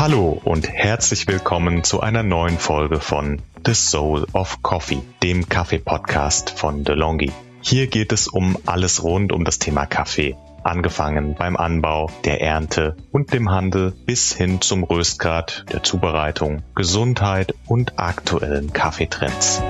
Hallo 0.00 0.40
und 0.44 0.68
herzlich 0.68 1.26
willkommen 1.26 1.82
zu 1.82 1.98
einer 1.98 2.22
neuen 2.22 2.56
Folge 2.56 3.00
von 3.00 3.42
The 3.66 3.74
Soul 3.74 4.28
of 4.32 4.62
Coffee, 4.62 5.02
dem 5.24 5.48
Kaffee-Podcast 5.48 6.50
von 6.50 6.84
DeLonghi. 6.84 7.32
Hier 7.62 7.88
geht 7.88 8.12
es 8.12 8.28
um 8.28 8.56
alles 8.64 9.02
rund 9.02 9.32
um 9.32 9.44
das 9.44 9.58
Thema 9.58 9.86
Kaffee, 9.86 10.36
angefangen 10.62 11.34
beim 11.34 11.56
Anbau, 11.56 12.12
der 12.24 12.40
Ernte 12.40 12.96
und 13.10 13.32
dem 13.32 13.50
Handel 13.50 13.92
bis 14.06 14.32
hin 14.32 14.60
zum 14.60 14.84
Röstgrad, 14.84 15.64
der 15.72 15.82
Zubereitung, 15.82 16.62
Gesundheit 16.76 17.56
und 17.66 17.98
aktuellen 17.98 18.72
Kaffeetrends. 18.72 19.60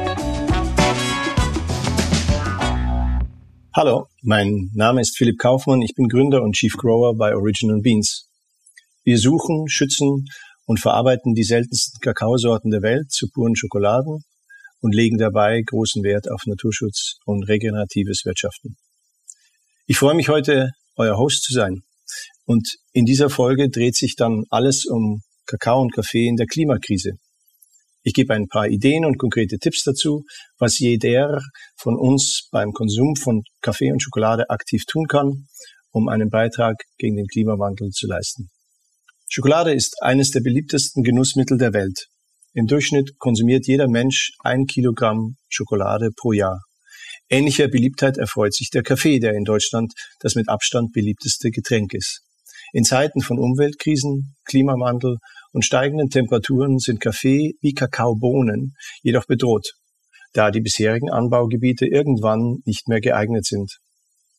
Hallo, 3.75 4.09
mein 4.21 4.71
Name 4.75 5.01
ist 5.01 5.17
Philipp 5.17 5.39
Kaufmann, 5.39 5.81
ich 5.81 5.95
bin 5.95 6.09
Gründer 6.09 6.43
und 6.43 6.55
Chief 6.55 6.77
Grower 6.77 7.17
bei 7.17 7.35
Original 7.35 7.81
Beans. 7.81 8.28
Wir 9.05 9.19
suchen, 9.19 9.69
schützen 9.69 10.27
und 10.67 10.81
verarbeiten 10.81 11.35
die 11.35 11.45
seltensten 11.45 12.01
Kakaosorten 12.01 12.71
der 12.71 12.83
Welt 12.83 13.11
zu 13.11 13.29
puren 13.29 13.57
Schokoladen 13.57 14.25
und 14.81 14.95
legen 14.95 15.19
dabei 15.19 15.63
großen 15.63 16.03
Wert 16.03 16.31
auf 16.31 16.43
Naturschutz 16.47 17.17
und 17.25 17.45
regeneratives 17.49 18.25
Wirtschaften. 18.25 18.77
Ich 19.87 19.97
freue 19.97 20.15
mich 20.15 20.29
heute, 20.29 20.73
euer 20.97 21.17
Host 21.17 21.45
zu 21.45 21.53
sein. 21.53 21.83
Und 22.45 22.77
in 22.93 23.05
dieser 23.05 23.31
Folge 23.31 23.69
dreht 23.71 23.97
sich 23.97 24.17
dann 24.17 24.45
alles 24.51 24.85
um 24.87 25.23
Kakao 25.47 25.81
und 25.81 25.95
Kaffee 25.95 26.27
in 26.27 26.37
der 26.37 26.47
Klimakrise. 26.47 27.13
Ich 28.03 28.15
gebe 28.15 28.35
ein 28.35 28.49
paar 28.49 28.69
Ideen 28.69 29.05
und 29.05 29.19
konkrete 29.19 29.59
Tipps 29.59 29.83
dazu, 29.83 30.25
was 30.59 30.79
jeder 30.79 31.41
von 31.77 31.97
uns 31.97 32.49
beim 32.51 32.73
Konsum 32.73 33.17
von 33.17 33.43
Kaffee 33.61 33.93
und 33.93 34.03
Schokolade 34.03 34.49
aktiv 34.51 34.85
tun 34.87 35.07
kann, 35.07 35.47
um 35.91 36.09
einen 36.09 36.31
Beitrag 36.31 36.77
gegen 36.99 37.17
den 37.17 37.27
Klimawandel 37.27 37.91
zu 37.91 38.07
leisten. 38.07 38.51
Schokolade 39.31 39.75
ist 39.75 40.03
eines 40.03 40.31
der 40.31 40.41
beliebtesten 40.41 41.03
Genussmittel 41.03 41.59
der 41.59 41.75
Welt. 41.75 42.07
Im 42.55 42.67
Durchschnitt 42.67 43.19
konsumiert 43.19 43.67
jeder 43.67 43.87
Mensch 43.87 44.33
ein 44.39 44.65
Kilogramm 44.65 45.37
Schokolade 45.51 46.09
pro 46.17 46.33
Jahr. 46.33 46.63
Ähnlicher 47.29 47.69
Beliebtheit 47.69 48.17
erfreut 48.17 48.55
sich 48.55 48.71
der 48.71 48.83
Kaffee, 48.83 49.19
der 49.19 49.35
in 49.35 49.45
Deutschland 49.45 49.93
das 50.21 50.35
mit 50.35 50.49
Abstand 50.49 50.93
beliebteste 50.93 51.51
Getränk 51.51 51.93
ist. 51.93 52.23
In 52.73 52.85
Zeiten 52.85 53.21
von 53.21 53.39
Umweltkrisen, 53.39 54.35
Klimawandel 54.47 55.19
und 55.53 55.63
steigenden 55.63 56.09
Temperaturen 56.09 56.79
sind 56.79 57.03
Kaffee 57.03 57.53
wie 57.61 57.75
Kakaobohnen 57.75 58.73
jedoch 59.03 59.27
bedroht, 59.27 59.73
da 60.33 60.51
die 60.51 60.63
bisherigen 60.63 61.11
Anbaugebiete 61.11 61.87
irgendwann 61.87 62.63
nicht 62.65 62.89
mehr 62.89 63.03
geeignet 63.03 63.45
sind. 63.45 63.77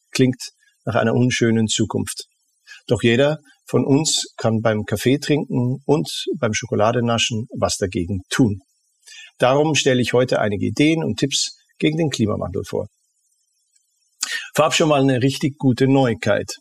Klingt 0.10 0.50
nach 0.84 0.96
einer 0.96 1.14
unschönen 1.14 1.68
Zukunft. 1.68 2.29
Doch 2.90 3.04
jeder 3.04 3.38
von 3.68 3.86
uns 3.86 4.34
kann 4.36 4.62
beim 4.62 4.84
Kaffee 4.84 5.20
trinken 5.20 5.78
und 5.86 6.26
beim 6.40 6.54
Schokoladenaschen 6.54 7.48
was 7.56 7.78
dagegen 7.78 8.22
tun. 8.30 8.62
Darum 9.38 9.76
stelle 9.76 10.02
ich 10.02 10.14
heute 10.14 10.40
einige 10.40 10.66
Ideen 10.66 11.04
und 11.04 11.20
Tipps 11.20 11.56
gegen 11.78 11.98
den 11.98 12.10
Klimawandel 12.10 12.64
vor. 12.66 12.88
Vorab 14.56 14.74
schon 14.74 14.90
mal 14.90 15.02
eine 15.02 15.22
richtig 15.22 15.58
gute 15.58 15.88
Neuigkeit. 15.88 16.56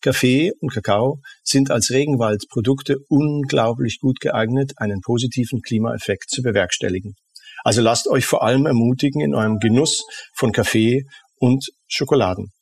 Kaffee 0.00 0.52
und 0.60 0.72
Kakao 0.72 1.20
sind 1.42 1.70
als 1.70 1.90
Regenwaldprodukte 1.90 2.96
unglaublich 3.08 3.98
gut 4.00 4.20
geeignet, 4.20 4.72
einen 4.76 5.00
positiven 5.00 5.60
Klimaeffekt 5.60 6.30
zu 6.30 6.42
bewerkstelligen. 6.42 7.14
Also 7.62 7.82
lasst 7.82 8.08
euch 8.08 8.26
vor 8.26 8.42
allem 8.42 8.66
ermutigen 8.66 9.20
in 9.20 9.34
eurem 9.34 9.58
Genuss 9.58 10.04
von 10.34 10.52
Kaffee 10.52 11.04
und 11.36 11.68
Schokoladen, 11.86 12.52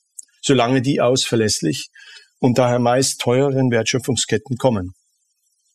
solange 0.41 0.83
die 0.83 1.01
aus 1.01 1.25
verlässlich 1.25 1.89
und 2.43 2.59
daher 2.59 2.81
meist 2.81 3.21
teureren 3.21 3.71
Wertschöpfungsketten 3.71 4.57
kommen. 4.57 4.95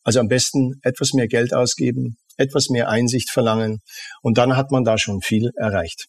Also 0.04 0.20
am 0.20 0.28
besten 0.28 0.74
etwas 0.82 1.14
mehr 1.14 1.26
Geld 1.26 1.54
ausgeben, 1.54 2.18
etwas 2.36 2.68
mehr 2.68 2.90
Einsicht 2.90 3.30
verlangen 3.30 3.78
und 4.22 4.36
dann 4.36 4.54
hat 4.54 4.70
man 4.70 4.84
da 4.84 4.98
schon 4.98 5.22
viel 5.22 5.50
erreicht. 5.56 6.06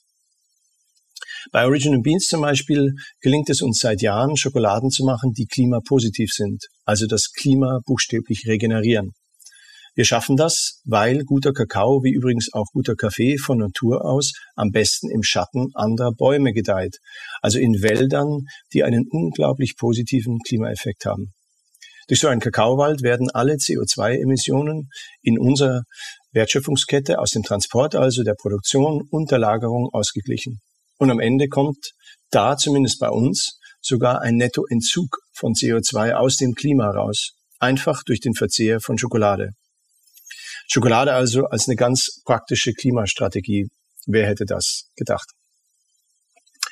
Bei 1.54 1.66
Original 1.66 2.02
Beans 2.02 2.28
zum 2.28 2.42
Beispiel 2.42 2.92
gelingt 3.22 3.50
es 3.50 3.62
uns 3.62 3.80
seit 3.80 4.02
Jahren, 4.02 4.36
Schokoladen 4.36 4.90
zu 4.90 5.06
machen, 5.06 5.32
die 5.32 5.46
klimapositiv 5.46 6.32
sind, 6.34 6.68
also 6.84 7.08
das 7.08 7.32
Klima 7.32 7.80
buchstäblich 7.86 8.46
regenerieren. 8.46 9.14
Wir 10.00 10.06
schaffen 10.06 10.38
das, 10.38 10.80
weil 10.86 11.26
guter 11.26 11.52
Kakao, 11.52 12.06
wie 12.06 12.14
übrigens 12.14 12.54
auch 12.54 12.68
guter 12.72 12.96
Kaffee 12.96 13.38
von 13.38 13.58
Natur 13.58 14.06
aus, 14.06 14.32
am 14.56 14.72
besten 14.72 15.10
im 15.10 15.24
Schatten 15.24 15.72
anderer 15.74 16.14
Bäume 16.14 16.54
gedeiht, 16.54 17.00
also 17.42 17.60
in 17.60 17.82
Wäldern, 17.82 18.46
die 18.72 18.86
einen 18.86 19.10
unglaublich 19.10 19.76
positiven 19.76 20.40
Klimaeffekt 20.48 21.04
haben. 21.04 21.34
Durch 22.08 22.22
so 22.22 22.30
einen 22.30 22.40
Kakaowald 22.40 23.02
werden 23.02 23.30
alle 23.30 23.56
CO2-Emissionen 23.56 24.88
in 25.22 25.38
unserer 25.38 25.82
Wertschöpfungskette 26.32 27.20
aus 27.20 27.32
dem 27.32 27.44
Transport, 27.44 27.96
also 27.96 28.24
der 28.24 28.36
Produktion 28.36 29.06
und 29.12 29.32
der 29.32 29.40
Lagerung 29.40 29.90
ausgeglichen. 29.92 30.62
Und 30.98 31.12
am 31.12 31.20
Ende 31.20 31.50
kommt 31.50 31.92
da 32.32 32.56
zumindest 32.56 33.02
bei 33.02 33.10
uns 33.10 33.60
sogar 33.82 34.22
ein 34.22 34.38
Nettoentzug 34.38 35.18
von 35.34 35.56
CO2 35.56 36.14
aus 36.14 36.38
dem 36.38 36.54
Klima 36.54 36.90
raus, 36.90 37.32
einfach 37.60 38.02
durch 38.06 38.22
den 38.22 38.34
Verzehr 38.34 38.80
von 38.80 38.98
Schokolade. 38.98 39.56
Schokolade 40.72 41.14
also 41.14 41.46
als 41.46 41.68
eine 41.68 41.76
ganz 41.76 42.22
praktische 42.26 42.74
Klimastrategie. 42.74 43.70
Wer 44.06 44.28
hätte 44.28 44.46
das 44.46 44.84
gedacht? 44.96 45.28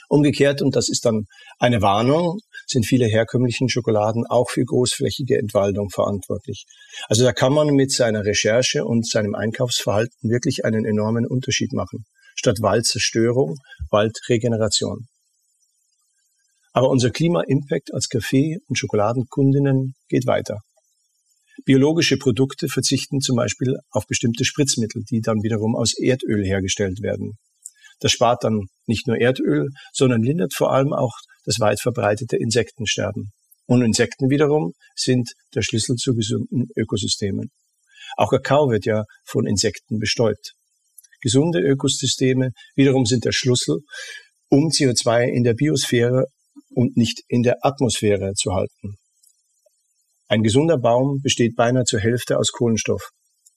Umgekehrt, 0.08 0.62
und 0.62 0.76
das 0.76 0.88
ist 0.88 1.04
dann 1.04 1.26
eine 1.58 1.82
Warnung, 1.82 2.40
sind 2.68 2.86
viele 2.86 3.08
herkömmlichen 3.08 3.70
Schokoladen 3.70 4.26
auch 4.28 4.50
für 4.52 4.64
großflächige 4.64 5.40
Entwaldung 5.40 5.90
verantwortlich. 5.90 6.66
Also 7.10 7.24
da 7.24 7.34
kann 7.34 7.54
man 7.54 7.70
mit 7.70 7.92
seiner 7.92 8.24
Recherche 8.24 8.86
und 8.86 9.10
seinem 9.10 9.34
Einkaufsverhalten 9.34 10.30
wirklich 10.30 10.64
einen 10.64 10.86
enormen 10.86 11.26
Unterschied 11.26 11.74
machen. 11.74 12.06
Statt 12.36 12.62
Waldzerstörung, 12.62 13.58
Waldregeneration. 13.90 15.08
Aber 16.72 16.90
unser 16.90 17.10
Klima-Impact 17.10 17.94
als 17.94 18.08
Kaffee- 18.08 18.60
und 18.68 18.78
Schokoladenkundinnen 18.78 19.96
geht 20.08 20.28
weiter. 20.28 20.60
Biologische 21.68 22.16
Produkte 22.16 22.70
verzichten 22.70 23.20
zum 23.20 23.36
Beispiel 23.36 23.76
auf 23.92 24.08
bestimmte 24.08 24.46
Spritzmittel, 24.46 25.04
die 25.04 25.20
dann 25.20 25.44
wiederum 25.44 25.76
aus 25.76 25.94
Erdöl 26.00 26.46
hergestellt 26.46 27.02
werden. 27.02 27.34
Das 28.00 28.14
spart 28.14 28.46
dann 28.46 28.68
nicht 28.86 29.06
nur 29.06 29.18
Erdöl, 29.20 29.68
sondern 29.92 30.24
lindert 30.24 30.54
vor 30.54 30.72
allem 30.72 30.94
auch 30.94 31.12
das 31.44 31.60
weit 31.60 31.82
verbreitete 31.82 32.38
Insektensterben. 32.38 33.32
Und 33.66 33.82
Insekten 33.82 34.30
wiederum 34.30 34.72
sind 34.96 35.34
der 35.56 35.62
Schlüssel 35.62 35.98
zu 35.98 36.14
gesunden 36.14 36.68
Ökosystemen. 36.78 37.50
Auch 38.16 38.30
Kakao 38.30 38.72
wird 38.72 38.86
ja 38.86 39.04
von 39.26 39.46
Insekten 39.46 40.00
bestäubt. 40.00 40.54
Gesunde 41.20 41.60
Ökosysteme 41.60 42.52
wiederum 42.78 43.06
sind 43.06 43.26
der 43.26 43.34
Schlüssel, 43.34 43.80
um 44.48 44.70
CO2 44.70 45.28
in 45.28 45.44
der 45.44 45.54
Biosphäre 45.54 46.28
und 46.70 46.96
nicht 46.96 47.24
in 47.28 47.44
der 47.44 47.58
Atmosphäre 47.66 48.36
zu 48.36 48.54
halten. 48.54 48.96
Ein 50.30 50.44
gesunder 50.44 50.78
Baum 50.78 51.22
besteht 51.22 51.56
beinahe 51.56 51.86
zur 51.86 52.00
Hälfte 52.00 52.38
aus 52.38 52.52
Kohlenstoff. 52.52 53.12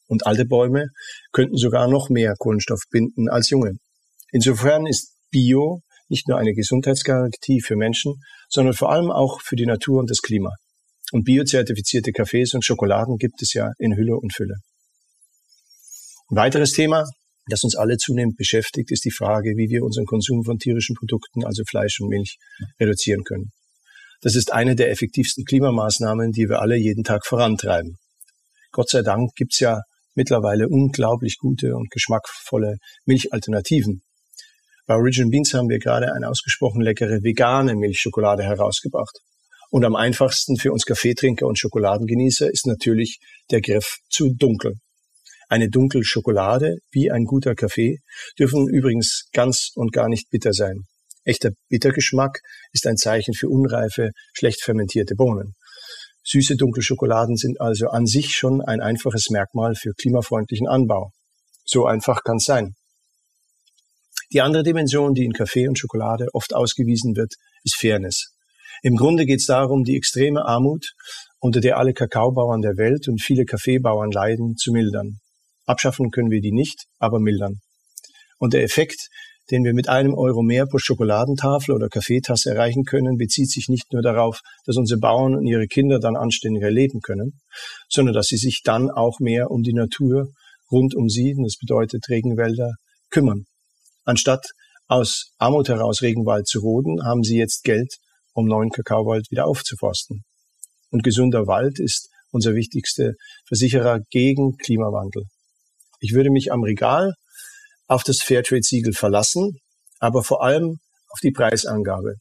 Und 0.06 0.26
alte 0.26 0.44
Bäume 0.44 0.88
könnten 1.32 1.56
sogar 1.56 1.88
noch 1.88 2.10
mehr 2.10 2.34
Kohlenstoff 2.38 2.82
binden 2.90 3.28
als 3.28 3.50
junge. 3.50 3.72
Insofern 4.32 4.86
ist 4.86 5.14
Bio 5.30 5.82
nicht 6.08 6.28
nur 6.28 6.38
eine 6.38 6.52
Gesundheitsgarantie 6.52 7.60
für 7.60 7.76
Menschen, 7.76 8.14
sondern 8.48 8.74
vor 8.74 8.90
allem 8.90 9.10
auch 9.10 9.40
für 9.40 9.56
die 9.56 9.66
Natur 9.66 10.00
und 10.00 10.10
das 10.10 10.22
Klima. 10.22 10.50
Und 11.12 11.24
biozertifizierte 11.24 12.12
Kaffees 12.12 12.54
und 12.54 12.64
Schokoladen 12.64 13.16
gibt 13.16 13.42
es 13.42 13.52
ja 13.52 13.70
in 13.78 13.96
Hülle 13.96 14.16
und 14.16 14.34
Fülle. 14.34 14.56
Ein 16.30 16.36
weiteres 16.36 16.72
Thema, 16.72 17.04
das 17.46 17.64
uns 17.64 17.74
alle 17.76 17.96
zunehmend 17.96 18.36
beschäftigt, 18.36 18.92
ist 18.92 19.04
die 19.04 19.10
Frage, 19.10 19.56
wie 19.56 19.68
wir 19.70 19.82
unseren 19.82 20.06
Konsum 20.06 20.44
von 20.44 20.58
tierischen 20.58 20.94
Produkten, 20.94 21.44
also 21.44 21.64
Fleisch 21.64 22.00
und 22.00 22.08
Milch, 22.08 22.38
reduzieren 22.78 23.24
können. 23.24 23.50
Das 24.22 24.34
ist 24.34 24.52
eine 24.52 24.76
der 24.76 24.90
effektivsten 24.90 25.44
Klimamaßnahmen, 25.44 26.32
die 26.32 26.48
wir 26.48 26.60
alle 26.60 26.76
jeden 26.76 27.04
Tag 27.04 27.24
vorantreiben. 27.24 27.96
Gott 28.70 28.90
sei 28.90 29.02
Dank 29.02 29.30
gibt's 29.34 29.60
ja 29.60 29.80
mittlerweile 30.14 30.68
unglaublich 30.68 31.38
gute 31.38 31.74
und 31.74 31.90
geschmackvolle 31.90 32.76
Milchalternativen. 33.06 34.02
Bei 34.86 34.96
Original 34.96 35.30
Beans 35.30 35.54
haben 35.54 35.68
wir 35.68 35.78
gerade 35.78 36.12
eine 36.12 36.28
ausgesprochen 36.28 36.82
leckere 36.82 37.22
vegane 37.22 37.76
Milchschokolade 37.76 38.42
herausgebracht. 38.42 39.20
Und 39.70 39.84
am 39.84 39.94
einfachsten 39.94 40.56
für 40.56 40.72
uns 40.72 40.84
Kaffeetrinker 40.84 41.46
und 41.46 41.58
Schokoladengenießer 41.58 42.50
ist 42.50 42.66
natürlich 42.66 43.20
der 43.50 43.60
Griff 43.60 43.98
zu 44.10 44.34
dunkel. 44.34 44.74
Eine 45.48 45.70
dunkle 45.70 46.04
Schokolade, 46.04 46.78
wie 46.90 47.10
ein 47.10 47.24
guter 47.24 47.54
Kaffee, 47.54 47.98
dürfen 48.38 48.68
übrigens 48.68 49.28
ganz 49.32 49.70
und 49.74 49.92
gar 49.92 50.08
nicht 50.08 50.28
bitter 50.30 50.52
sein. 50.52 50.84
Echter 51.24 51.50
Bittergeschmack 51.68 52.40
ist 52.72 52.86
ein 52.86 52.96
Zeichen 52.96 53.34
für 53.34 53.48
unreife, 53.48 54.10
schlecht 54.32 54.62
fermentierte 54.62 55.14
Bohnen. 55.14 55.54
Süße 56.24 56.56
dunkle 56.56 56.82
Schokoladen 56.82 57.36
sind 57.36 57.60
also 57.60 57.88
an 57.88 58.06
sich 58.06 58.34
schon 58.34 58.60
ein 58.60 58.80
einfaches 58.80 59.30
Merkmal 59.30 59.74
für 59.74 59.92
klimafreundlichen 59.94 60.68
Anbau. 60.68 61.12
So 61.64 61.86
einfach 61.86 62.22
kann 62.24 62.36
es 62.36 62.44
sein. 62.44 62.74
Die 64.32 64.40
andere 64.40 64.62
Dimension, 64.62 65.14
die 65.14 65.24
in 65.24 65.32
Kaffee 65.32 65.66
und 65.66 65.78
Schokolade 65.78 66.28
oft 66.32 66.54
ausgewiesen 66.54 67.16
wird, 67.16 67.34
ist 67.64 67.76
Fairness. 67.76 68.32
Im 68.82 68.96
Grunde 68.96 69.26
geht 69.26 69.40
es 69.40 69.46
darum, 69.46 69.84
die 69.84 69.96
extreme 69.96 70.44
Armut 70.44 70.94
unter 71.40 71.60
der 71.60 71.78
alle 71.78 71.94
Kakaobauern 71.94 72.60
der 72.60 72.76
Welt 72.76 73.08
und 73.08 73.22
viele 73.22 73.44
Kaffeebauern 73.44 74.10
leiden, 74.10 74.56
zu 74.56 74.72
mildern. 74.72 75.20
Abschaffen 75.66 76.10
können 76.10 76.30
wir 76.30 76.40
die 76.40 76.52
nicht, 76.52 76.84
aber 76.98 77.18
mildern. 77.18 77.60
Und 78.38 78.52
der 78.52 78.62
Effekt, 78.62 79.08
den 79.50 79.64
wir 79.64 79.74
mit 79.74 79.88
einem 79.88 80.14
Euro 80.14 80.42
mehr 80.42 80.66
pro 80.66 80.78
Schokoladentafel 80.78 81.74
oder 81.74 81.88
Kaffeetasse 81.88 82.50
erreichen 82.50 82.84
können, 82.84 83.16
bezieht 83.16 83.50
sich 83.50 83.68
nicht 83.68 83.92
nur 83.92 84.02
darauf, 84.02 84.40
dass 84.64 84.76
unsere 84.76 85.00
Bauern 85.00 85.34
und 85.34 85.46
ihre 85.46 85.66
Kinder 85.66 85.98
dann 85.98 86.16
anständiger 86.16 86.70
leben 86.70 87.00
können, 87.00 87.40
sondern 87.88 88.14
dass 88.14 88.26
sie 88.26 88.36
sich 88.36 88.62
dann 88.62 88.90
auch 88.90 89.18
mehr 89.20 89.50
um 89.50 89.62
die 89.62 89.72
Natur 89.72 90.28
rund 90.70 90.94
um 90.94 91.08
sie, 91.08 91.34
das 91.42 91.56
bedeutet 91.58 92.08
Regenwälder, 92.08 92.72
kümmern. 93.10 93.44
Anstatt 94.04 94.46
aus 94.86 95.32
Armut 95.38 95.68
heraus 95.68 96.02
Regenwald 96.02 96.46
zu 96.46 96.60
roden, 96.60 97.04
haben 97.04 97.22
sie 97.22 97.36
jetzt 97.36 97.64
Geld, 97.64 97.96
um 98.32 98.46
neuen 98.46 98.70
Kakaowald 98.70 99.30
wieder 99.30 99.46
aufzuforsten. 99.46 100.22
Und 100.90 101.02
gesunder 101.02 101.46
Wald 101.46 101.78
ist 101.78 102.08
unser 102.30 102.54
wichtigster 102.54 103.12
Versicherer 103.46 104.00
gegen 104.10 104.56
Klimawandel. 104.56 105.24
Ich 106.00 106.14
würde 106.14 106.30
mich 106.30 106.52
am 106.52 106.62
Regal 106.62 107.14
auf 107.90 108.04
das 108.04 108.22
Fairtrade-Siegel 108.22 108.92
verlassen, 108.92 109.58
aber 109.98 110.22
vor 110.22 110.44
allem 110.44 110.78
auf 111.08 111.18
die 111.22 111.32
Preisangabe. 111.32 112.14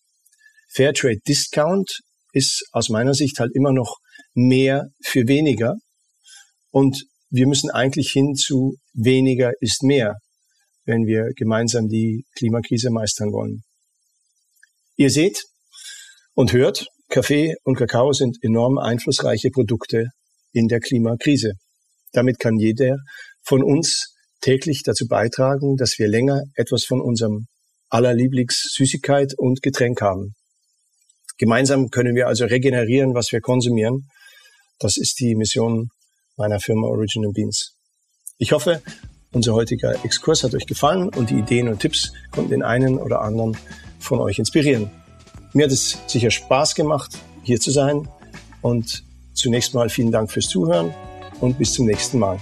Fairtrade 0.74 1.20
Discount 1.28 2.00
ist 2.34 2.66
aus 2.72 2.90
meiner 2.90 3.14
Sicht 3.14 3.40
halt 3.40 3.52
immer 3.54 3.72
noch 3.72 3.98
mehr 4.34 4.88
für 5.06 5.28
weniger 5.28 5.76
und 6.72 7.04
wir 7.30 7.46
müssen 7.46 7.70
eigentlich 7.70 8.12
hin 8.12 8.34
zu 8.34 8.78
weniger 8.94 9.52
ist 9.60 9.84
mehr, 9.84 10.16
wenn 10.86 11.06
wir 11.06 11.30
gemeinsam 11.36 11.88
die 11.88 12.26
Klimakrise 12.36 12.90
meistern 12.90 13.32
wollen. 13.32 13.62
Ihr 14.96 15.12
seht 15.12 15.44
und 16.34 16.52
hört, 16.52 16.88
Kaffee 17.10 17.54
und 17.64 17.76
Kakao 17.76 18.12
sind 18.12 18.38
enorm 18.42 18.80
einflussreiche 18.80 19.52
Produkte 19.52 20.08
in 20.52 20.68
der 20.68 20.80
Klimakrise. 20.80 21.54
Damit 22.12 22.40
kann 22.40 22.58
jeder 22.58 22.98
von 23.44 23.64
uns 23.64 24.16
täglich 24.42 24.84
dazu 24.84 25.08
beitragen, 25.08 25.78
dass 25.78 26.00
wir 26.00 26.08
länger 26.08 26.44
etwas 26.56 26.86
von 26.86 27.02
unserem 27.02 27.48
aller 27.90 28.14
Lieblingssüßigkeit 28.14 29.34
und 29.38 29.62
Getränk 29.62 30.02
haben. 30.02 30.36
Gemeinsam 31.38 31.90
können 31.90 32.16
wir 32.16 32.28
also 32.28 32.46
regenerieren, 32.46 33.14
was 33.14 33.32
wir 33.32 33.42
konsumieren. 33.42 34.10
Das 34.80 34.98
ist 34.98 35.20
die 35.20 35.36
Mission 35.36 35.90
meiner 36.38 36.60
Firma 36.60 36.88
Original 36.88 37.32
Beans. 37.32 37.76
Ich 38.38 38.52
hoffe, 38.52 38.82
unser 39.32 39.54
heutiger 39.54 40.04
Exkurs 40.04 40.44
hat 40.44 40.54
euch 40.54 40.66
gefallen 40.66 41.10
und 41.10 41.30
die 41.30 41.38
Ideen 41.40 41.68
und 41.68 41.80
Tipps 41.80 42.14
konnten 42.32 42.52
den 42.52 42.64
einen 42.64 42.98
oder 42.98 43.22
anderen 43.22 43.58
von 44.00 44.20
euch 44.20 44.40
inspirieren. 44.40 44.90
Mir 45.54 45.66
hat 45.66 45.72
es 45.72 45.98
sicher 46.08 46.32
Spaß 46.32 46.76
gemacht, 46.76 47.18
hier 47.44 47.60
zu 47.60 47.72
sein 47.72 48.08
und 48.62 49.04
zunächst 49.34 49.74
mal 49.74 49.90
vielen 49.90 50.12
Dank 50.12 50.32
fürs 50.32 50.48
Zuhören 50.48 50.94
und 51.42 51.58
bis 51.58 51.74
zum 51.74 51.86
nächsten 51.86 52.20
Mal. 52.20 52.40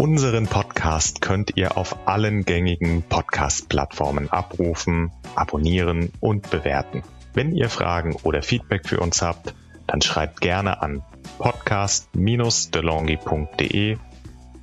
Unseren 0.00 0.46
Podcast 0.46 1.20
könnt 1.20 1.58
ihr 1.58 1.76
auf 1.76 2.08
allen 2.08 2.46
gängigen 2.46 3.02
Podcast-Plattformen 3.02 4.30
abrufen, 4.30 5.12
abonnieren 5.34 6.10
und 6.20 6.48
bewerten. 6.48 7.02
Wenn 7.34 7.54
ihr 7.54 7.68
Fragen 7.68 8.16
oder 8.22 8.42
Feedback 8.42 8.88
für 8.88 9.00
uns 9.00 9.20
habt, 9.20 9.54
dann 9.86 10.00
schreibt 10.00 10.40
gerne 10.40 10.80
an 10.80 11.02
podcast-delongi.de 11.36 13.98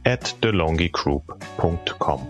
at 0.04 0.44
delongigroup.com. 0.44 2.28